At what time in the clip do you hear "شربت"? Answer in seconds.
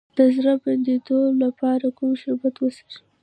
2.21-2.55